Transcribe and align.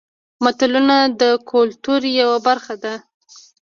متلونه 0.43 0.97
د 1.21 1.23
کولتور 1.49 2.01
یوه 2.19 2.37
برخه 2.47 2.75
ده 2.83 2.93